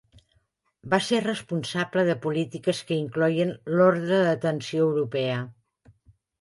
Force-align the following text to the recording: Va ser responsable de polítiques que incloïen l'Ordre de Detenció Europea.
Va 0.93 0.99
ser 1.07 1.19
responsable 1.25 2.05
de 2.07 2.15
polítiques 2.25 2.81
que 2.89 2.99
incloïen 3.03 3.55
l'Ordre 3.77 4.11
de 4.17 4.27
Detenció 4.33 4.91
Europea. 4.91 5.41